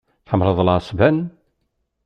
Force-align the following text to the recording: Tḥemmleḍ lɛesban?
Tḥemmleḍ 0.25 0.59
lɛesban? 0.67 1.17